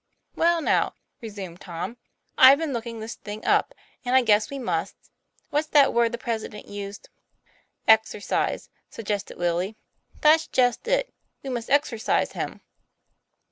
[0.35, 1.97] "Well, now," resumed Tom,
[2.35, 4.95] "'I've been looking this thing up, and I guess we must
[5.51, 7.09] what's that word the President used?"
[8.01, 9.75] "Exercise," suggested Willie.
[10.23, 12.61] "7'hat's just it; we must exercise him."